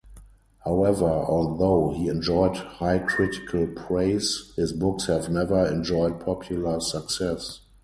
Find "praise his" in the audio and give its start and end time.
3.67-4.73